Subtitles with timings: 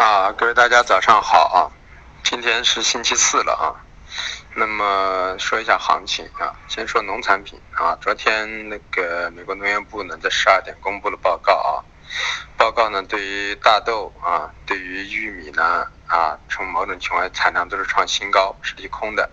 [0.00, 1.68] 啊，各位大家早上好啊！
[2.24, 3.76] 今天是星期四了啊。
[4.54, 7.94] 那么说一下行情啊，先说农产品啊。
[8.00, 11.84] 昨天那个美国农业部呢在十二点公布了报告啊，
[12.56, 19.28] 报告呢对于大豆啊，对于玉米呢啊，从某种情况产量都是创新高，是利空的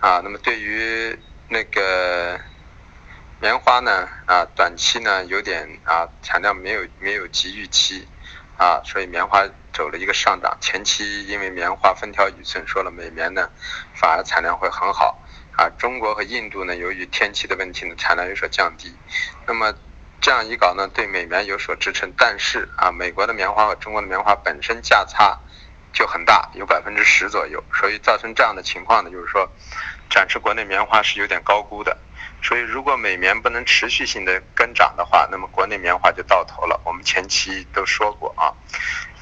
[0.00, 0.20] 啊。
[0.24, 1.16] 那么对于
[1.48, 2.36] 那个
[3.38, 8.08] 棉花呢啊，短期呢有点啊产量没有没有及预期。
[8.60, 9.46] 啊，所以棉花
[9.78, 13.48] 走了一个上涨，前期因为棉花分条雨寸，说了美棉呢，
[13.94, 15.16] 反而产量会很好。
[15.56, 18.92] 啊，中国和印度呢，由于天气的问题呢，产量有所降低。
[19.46, 19.72] 那么
[20.20, 22.12] 这样一搞呢，对美棉有所支撑。
[22.16, 25.38] 但是啊，美国的棉花和中国的棉花本身价差
[25.92, 29.48] 就很大，有百分之十左右，所以造成这样的情况呢，就是说，
[30.10, 31.96] 展示国内棉花是有点高估的。
[32.40, 36.80] 所以，如果美棉不能持续性的跟涨的话，那么国内棉花就到头了。
[36.84, 38.54] 我们前期都说过啊。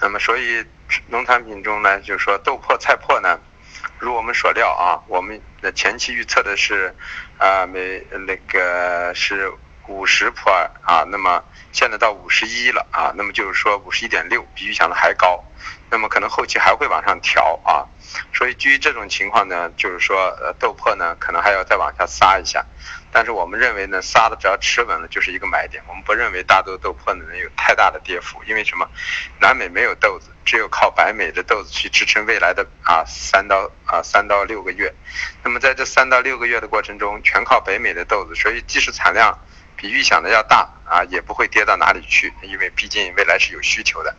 [0.00, 0.64] 那么，所以
[1.08, 3.40] 农产品中呢，就是说豆粕、菜粕呢，
[3.98, 6.94] 如我们所料啊，我们的前期预测的是
[7.38, 9.50] 啊，每那个是
[9.88, 11.42] 五十普尔啊，那么
[11.72, 15.42] 现在到五十一了啊，那么就是说五十一点六，比预想的还高。
[15.88, 17.86] 那么可能后期还会往上调啊。
[18.34, 22.64] 所以基于这种情况呢，就是说呃豆粕呢，可能还要再往下杀一下。
[23.16, 25.82] 但是我们认为呢，杀的只要持稳了就是一个买点。
[25.88, 28.86] 我们不认为大豆豆粕呢能有太大的跌幅，因为什么？
[29.40, 34.94] 南美没有豆子，只有靠北美的豆子去支撑未来的啊三到啊三到六个月。
[35.42, 39.38] 那么在这三到六个月的过程中，全靠北美的豆子，所以即使产量
[39.76, 44.14] 比预想的要大啊，也不会跌到哪里去，因为毕竟未来是有需求的。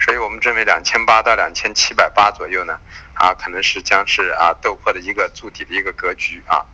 [0.00, 2.80] 所以我们认为两千八到两千七百八左右呢，
[3.14, 6.66] 啊可能是将是啊豆粕的一个筑底的一个格局啊。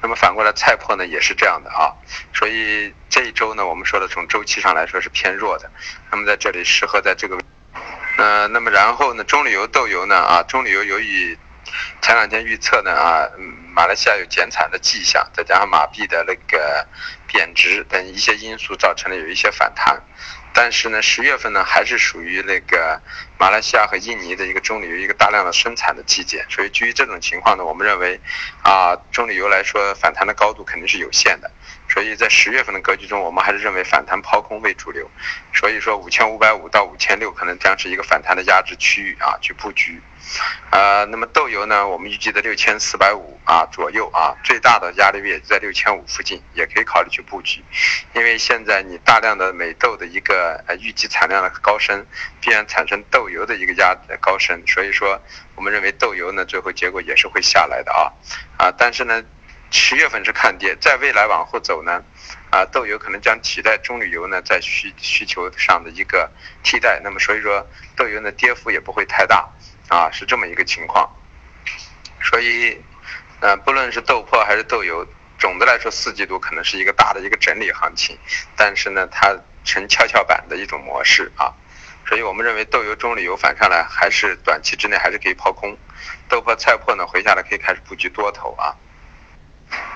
[0.00, 1.92] 那么反过来，菜粕呢也是这样的啊，
[2.32, 5.70] 所以这一周呢，我们说的从周期上来说是偏弱的。
[6.10, 7.38] 那么在这里适合在这个，
[8.18, 11.38] 呃，那么然后呢，中榈油豆油呢啊，中榈油由于
[12.00, 13.28] 前两天预测呢啊，
[13.74, 16.86] 马来西亚有减产的迹象，再加上马币的那个
[17.26, 20.00] 贬值等一些因素，造成了有一些反弹。
[20.58, 22.98] 但是呢，十月份呢还是属于那个
[23.38, 28.18] 马来西亚和印尼的一个棕榈油一个大量的生产的季节，所以基于这种情况呢，我们认为
[28.62, 31.50] 啊，棕榈油来说反弹的高度肯定是有限的，
[31.96, 35.10] 所以在十月份的格局中，我们还是认为反弹抛空为主流，
[35.54, 39.98] 所以说五千五百五到五千六可能将是一个反弹的压制区域啊，去布局。
[40.70, 41.88] 呃，那么豆油呢？
[41.88, 47.64] 我们预计的六千四百五啊左右啊，最大的压力位在六千五附近，也可以考虑去布局。
[48.12, 52.04] 因为现在你大量的美豆的一个呃预计产量的高升，
[52.42, 55.18] 必然产生豆油的一个压高升，所以说
[55.54, 58.12] 我们认为豆油呢最后结果也是会下来的啊
[58.58, 59.22] 啊，但是呢，
[59.70, 62.02] 十月份是看跌，在未来往后走呢，
[62.50, 66.30] 啊豆油可能将取代中铝油呢在需需求上的一个
[66.62, 67.66] 替代，那么所以说
[67.96, 69.48] 豆油呢跌幅也不会太大。
[69.88, 71.08] 啊，是这么一个情况，
[72.20, 72.76] 所以，
[73.38, 75.06] 呃，不论是豆粕还是豆油，
[75.38, 78.18] 总的来说，四季度可能是一个大的一个整理行情，
[78.56, 81.54] 但是呢，它呈跷跷板的一种模式啊，
[82.08, 85.78] 所以我们认为豆油、中榈油反上来，还是短期之内还是可以抛空，
[86.28, 88.74] 豆粕、菜粕呢回下来可以开始布局多头啊。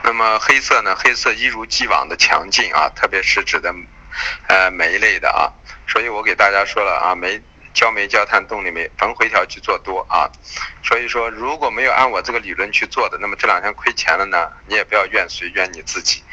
[0.03, 3.75] 那么黑色呢，黑色一如既往的强劲啊，特别是指的，
[4.49, 5.53] 呃，煤类的啊，
[5.87, 7.41] 所以我给大家说了啊，煤。
[7.73, 10.29] 焦煤、焦炭、动力煤逢回调去做多啊，
[10.83, 16.25] 所以说如果没有按我这个理论去做的，那么这两天亏钱了呢，你也不要怨谁，怨你自己，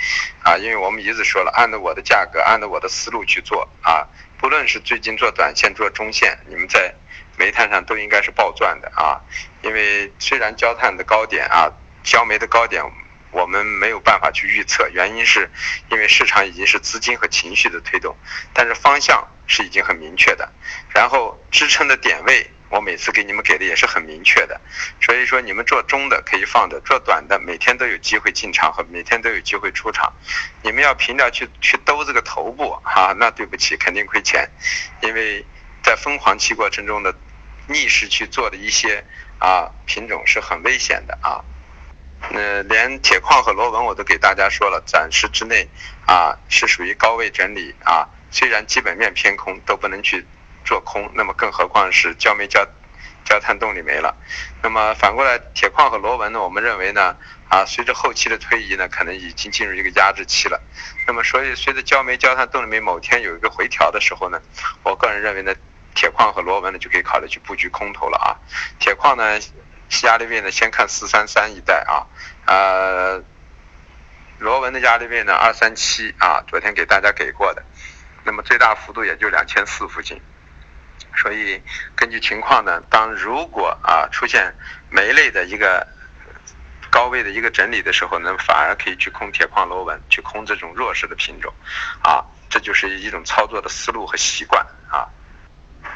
[0.42, 4.08] 啊，因为我们一直说了，按照我的价格，按照我的思路去做啊，
[4.40, 6.92] 不论是最近做短线、做中线，你们在
[7.38, 9.22] 煤炭上都应该是暴赚的啊，
[9.62, 11.72] 因为虽然焦炭的高点啊，
[12.02, 12.84] 焦煤的高点。
[13.38, 15.48] 我们没有办法去预测，原因是
[15.92, 18.18] 因为市场已经是资金和情绪的推动，
[18.52, 20.52] 但是方向是已经很明确的。
[20.90, 24.60] 然后支撑的点位，我每次给你们给的也是很明确的。
[25.00, 30.12] 所以说，你们做中的可以放着，做短的每天都有机会进场和每天都有机会出场。
[30.64, 34.50] 你们要凭着去去兜这个头部哈，那对不起，肯定亏钱，
[35.04, 35.46] 因为
[35.84, 37.14] 在疯狂期过程中的
[37.68, 39.06] 逆势去做的一些
[39.38, 41.46] 啊品种是很危险的啊。
[42.34, 45.68] 呃，连铁矿和螺纹我都给大家说了，暂时之内
[46.06, 50.26] 啊是属于高位整理啊，虽然基本面偏空，都不能去
[50.66, 52.68] 做空，那么更何况是焦煤、焦
[53.24, 54.14] 焦炭动力煤了。
[54.62, 57.16] 那么反过来，铁矿和螺纹呢，我们认为呢
[57.50, 60.62] 啊，随着后期的推移呢，可能已经进入一个压制期了。
[61.08, 64.42] 那么所以随着焦煤、焦炭动力煤某天有一个回调的时候呢，
[64.84, 65.56] 我个人认为呢，
[65.96, 68.36] 铁矿和螺纹呢就可以考虑去布局空头了啊。
[68.80, 69.40] 铁矿呢。
[70.04, 72.06] 压力位呢，先看四三三一带啊，
[72.46, 73.24] 呃，
[74.40, 77.64] 螺纹的压力位呢二三七啊，昨天给大家给过的，
[78.24, 80.22] 那么最大幅度也就两千四附近，
[81.16, 81.62] 所以
[81.96, 84.54] 根据情况呢，当如果啊出现
[84.90, 85.88] 煤类的一个
[86.90, 91.54] 高位的一个整理的时候呢，反而可以去空铁矿螺纹，去空这种弱势的品种，
[92.04, 95.08] 啊，这就是一种操作的思路和习惯啊。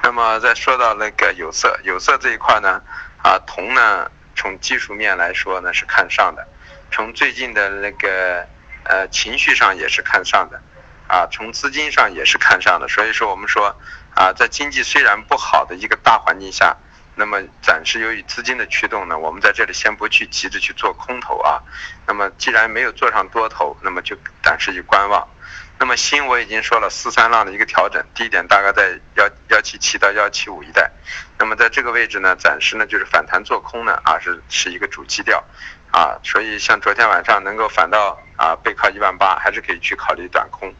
[0.03, 2.81] 那么再说到那个有色，有色这一块呢，
[3.23, 6.47] 啊，铜呢，从技术面来说呢是看上的，
[6.91, 8.45] 从最近的那个
[8.83, 10.61] 呃情绪上也是看上的，
[11.07, 13.75] 啊，从资金上也是看上的，所以说我们说。
[14.13, 16.75] 啊，在经济虽然不好的一个大环境下，
[17.15, 21.63] 那么暂时由于资金的驱动呢，我们在这里先不去急着去做空头啊。
[22.05, 25.25] 那么既然没有做上多头，那么就暂时去观望。
[25.81, 30.91] 那么锌我已经说了四三浪的一个调整，低点大概在幺幺七七到幺七五一带。
[31.39, 35.43] 那么在这个位置呢，暂时呢就是反弹做空呢啊是是一个主基调
[35.89, 36.19] 啊。
[36.21, 40.71] 所以像昨天晚上能够反到啊背靠一万八，还是可以去考虑短空，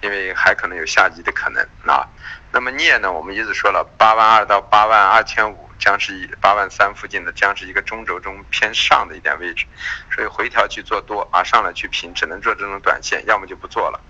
[0.00, 2.08] 因为还可能有下移的可能啊。
[2.50, 3.12] 那么镍呢？
[3.12, 9.66] 我们一直说了，八万二到八万二千五将是一八万三附近的，将是一个中轴中偏上的一点位置，
[10.10, 14.00] 所以回调去做多啊，上来去平只能做这种短线，要么就不做了。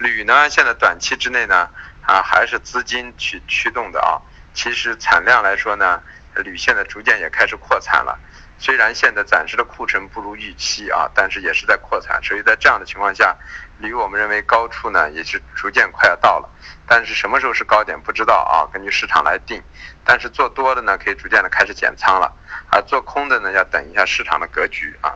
[0.00, 1.68] 铝呢，现在短期之内呢
[2.06, 4.16] 啊还是资金去驱动的啊。
[4.54, 6.02] 其实产量来说呢，
[6.36, 8.18] 铝现在逐渐也开始扩产了，
[8.58, 13.36] 虽然现在暂时的库存不如预期啊，但是也是在扩产，所以在这样的情况下，
[13.78, 16.48] 铝我们认为高处呢也是逐渐快要到了。
[16.86, 19.62] 但是什么时候是高点不知道啊，根据市场来定。
[20.02, 22.34] 但是做多的呢，可以逐渐的开始减仓了，
[22.70, 25.12] 而做空的呢，要等一下市场的格局啊。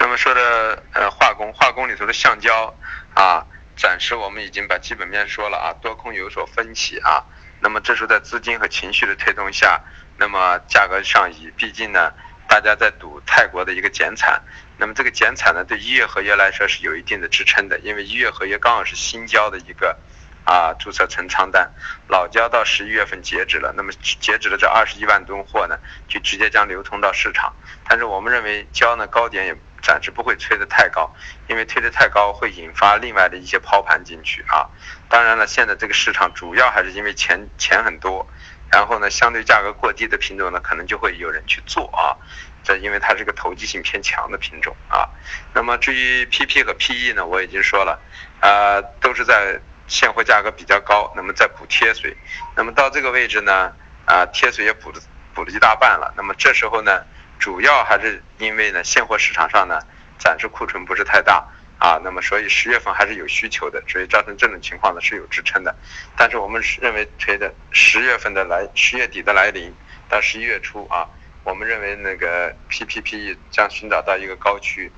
[0.00, 2.74] 那么说的呃化工，化工里头的橡胶
[3.14, 3.46] 啊，
[3.76, 7.24] 暂时我们已经把基本面说了啊，多空有所分歧啊。
[7.60, 9.80] 那么这时候在资金和情绪的推动下，
[10.18, 12.12] 那么价格上移，毕竟呢，
[12.48, 14.42] 大家在赌泰国的一个减产。
[14.76, 19.96] 那么这个减产呢，对一月合约来说是有一定的支撑的，因为一月合约刚好是新交的一个。
[20.44, 21.72] 啊，注册成仓单，
[22.08, 25.78] 老交到十一月份截止了，那么截止的这二十一万吨货呢，
[26.08, 27.54] 就直接将流通到市场。
[27.88, 31.12] 但是我们认为交呢高点也暂时不会吹得太高，
[31.48, 34.70] 因为推得太高会引发另外的一些抛盘进去啊。
[35.08, 38.26] 当然了，现在这个市场主要还是因为钱钱很多，
[38.70, 42.16] 然后呢相对价格过低的品种呢，可能就会有人去做啊。
[42.64, 45.08] 这因为它是个投机性偏强的品种啊。
[45.52, 48.00] 那么至于 PP 和 PE 呢，我已经说了，
[48.40, 49.60] 呃，都是在。
[49.88, 52.16] 现货价格比较高，那么在补贴水，
[52.56, 53.70] 那么到这个位置呢，
[54.06, 54.98] 啊，贴水也补了
[55.34, 56.14] 补了一大半了。
[56.16, 57.04] 那么这时候呢，
[57.42, 59.80] 主要还是因为呢，现货市场上呢，
[60.16, 61.44] 暂时库存不是太大
[61.76, 65.74] 啊，那么所以十月份还是有需求的，所以造成这种情况呢是有支撑的。
[66.16, 69.74] 但是我们认为推的十月份的来，十月底的来临
[70.08, 71.04] 到十一月初啊，
[71.42, 74.92] 我们认为那个 PPP 将寻找到一个高区，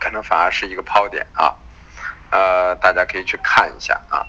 [0.00, 1.54] 可能反而是一个抛点啊。
[2.30, 4.24] 呃，大家可以去看一下啊。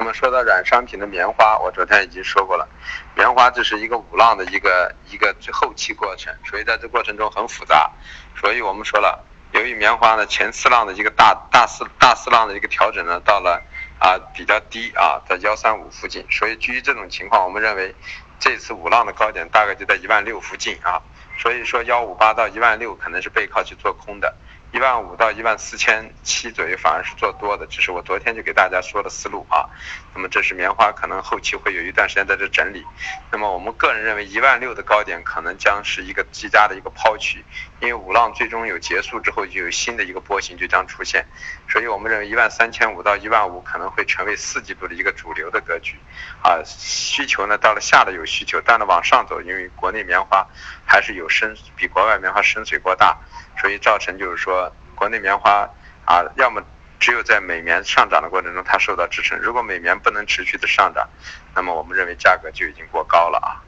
[0.00, 2.66] 那么说到软商品的棉花，我昨天已经说过了，
[3.14, 7.92] 棉花这是一个五浪的一个一个后期过程，所以在这过程中很复杂。
[8.34, 13.62] 所以我们说了，由于棉花呢前四浪的一个大大四大四浪的一个调整呢，到了
[13.98, 17.94] 啊比较低啊，在幺三五附近，所以基于这种情况，我们认为
[18.38, 20.98] 这次五浪的高点大概就在一万六附近啊。
[21.38, 24.34] 所以说幺五八到一万六可能是背靠去做空的。
[24.72, 29.68] 一万五到一万四千七左右反而是做多的，这是我昨天就给大家说的思路啊。
[30.14, 32.84] 那么这是棉花可能后期会有一段时间在这整理。
[33.32, 37.44] 那么我们个人认为一万六的高点可能将是一个极佳的一个抛区，
[37.80, 41.26] 因为五浪最终有结束之后就有新的一个波形就将出现，
[41.68, 45.96] 所以我们认为一万三千五到一万五可能会成为四季度的一个主流的格局
[46.42, 46.62] 啊。
[46.64, 50.46] 需求呢到了下的有需求，但是往上走，因为国内棉花
[50.86, 53.18] 还是有深比国外棉花深水过大。
[53.60, 55.68] 所以造成就是说，国内棉花
[56.06, 56.62] 啊，要么
[56.98, 61.06] 只有在美棉上涨的过程中它受到支撑，如果美棉不能持续的上涨，
[61.54, 63.60] 那么我们认为价格就已经过高了啊。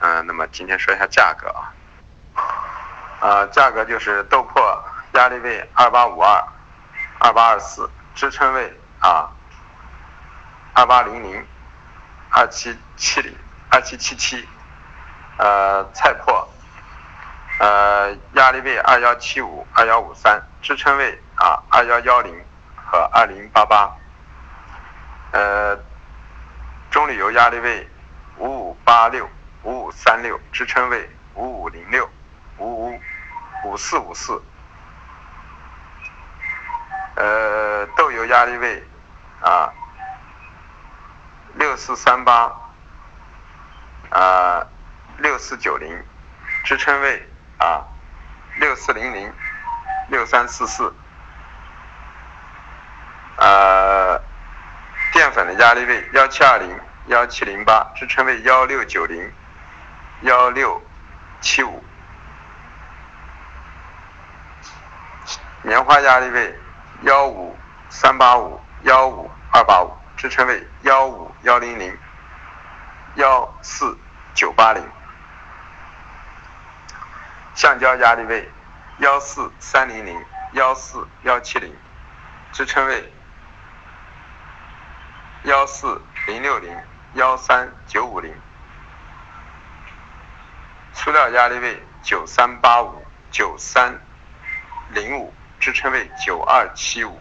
[0.00, 1.72] 嗯，那么今天说一下价格啊，
[3.20, 4.78] 啊，价格就是豆粕
[5.12, 6.42] 压力位二八五二、
[7.18, 9.28] 二八二四，支撑位啊
[10.72, 11.44] 二八零零、
[12.30, 13.34] 二七七零、
[13.70, 14.48] 二七七七，
[15.36, 16.46] 呃，菜粕。
[17.58, 22.32] 呃，压力位二幺七五、二幺五三，支撑位啊二幺幺零
[22.76, 23.92] 和二零八八。
[25.32, 25.76] 呃，
[26.88, 27.88] 中铝油压力位
[28.36, 29.28] 五五八六、
[29.64, 32.08] 五五三六，支撑位五五零六、
[32.58, 33.00] 五五
[33.64, 34.40] 五四五四。
[37.16, 38.84] 呃，豆油压力位
[39.40, 39.72] 啊
[41.54, 42.52] 六四三八
[44.10, 44.64] 啊
[45.18, 46.00] 六四九零，
[46.64, 47.27] 支撑位。
[47.58, 47.84] 啊，
[48.60, 49.32] 六四零零，
[50.08, 50.94] 六三四四，
[53.36, 54.20] 呃，
[55.12, 59.32] 淀粉的压力位幺七二零，幺七零八，支撑位幺六九零，
[60.22, 60.80] 幺六
[61.40, 61.82] 七五。
[65.62, 66.58] 棉花压力位
[67.02, 67.58] 幺五
[67.90, 71.98] 三八五，幺五二八五，支撑位幺五幺零零，
[73.16, 73.98] 幺四
[74.34, 74.82] 九八零。
[77.58, 78.48] 橡胶压力位
[78.98, 81.76] 幺四三零零，幺四幺七零，
[82.52, 83.12] 支撑位。
[85.42, 86.80] 幺四零六零
[87.14, 88.32] 幺三九五零，
[90.92, 93.92] 塑料压力位九三八五九三
[94.90, 97.20] 零五，支撑位九二七五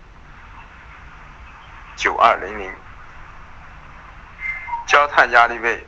[1.96, 2.72] 九二零零，
[4.86, 5.88] 焦炭压力位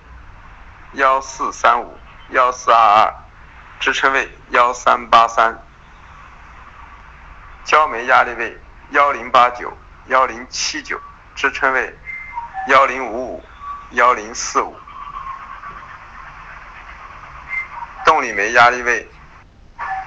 [0.94, 1.96] 幺四三五
[2.32, 3.13] 幺四二二，
[3.80, 5.64] 支撑位幺三八三，
[7.64, 8.58] 焦煤压力位
[8.92, 11.00] 幺零八九幺零七九，
[11.36, 11.98] 支撑位。
[12.68, 13.44] 幺零五五，
[13.92, 14.78] 幺零四五，
[18.06, 19.10] 动力煤压力位，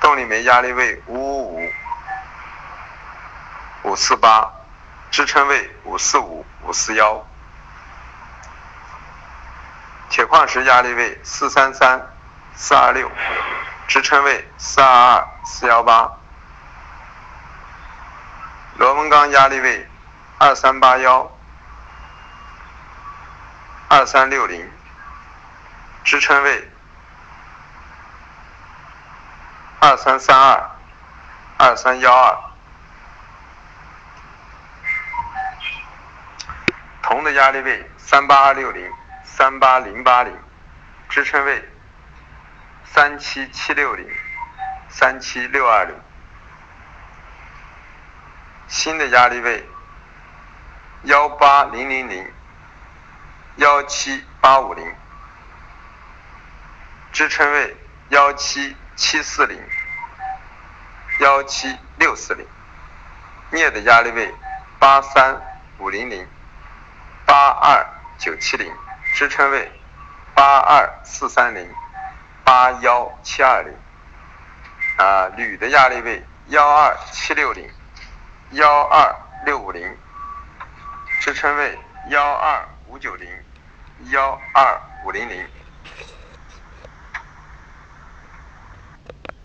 [0.00, 1.72] 动力煤压力位五五五，
[3.84, 4.52] 五四八，
[5.10, 7.26] 支撑位五四五，五四幺，
[10.10, 12.06] 铁矿石压力位四三三，
[12.54, 13.10] 四二六，
[13.88, 16.10] 支撑位四二二，四幺八，
[18.76, 19.88] 螺纹钢压力位
[20.38, 21.30] 二三八幺。
[23.88, 24.72] 二三六零，
[26.02, 26.70] 支撑位
[29.80, 30.70] 二三三二，
[31.58, 32.34] 二三幺二。
[37.02, 38.90] 铜的压力位三八二六零，
[39.24, 40.34] 三八零八零，
[41.10, 41.62] 支撑位
[42.94, 44.06] 三七七六零，
[44.90, 45.94] 三七六二零。
[48.68, 49.66] 锌的压力位
[51.04, 52.30] 幺八零零零。
[53.56, 54.94] 幺七八五零，
[57.12, 57.76] 支撑位
[58.08, 59.62] 幺七七四零，
[61.20, 62.46] 幺七六四零，
[63.50, 64.34] 镍的压力位
[64.78, 65.38] 八三
[65.78, 66.26] 五零零，
[67.26, 67.86] 八二
[68.18, 68.74] 九七零，
[69.14, 69.70] 支撑位
[70.34, 71.70] 八二四三零，
[72.44, 73.74] 八幺七二零，
[74.98, 77.68] 啊，铝的压力位幺二七六零，
[78.52, 79.96] 幺二六五零，
[81.20, 83.28] 支撑位幺二五九零。
[84.10, 85.46] 幺二五零零。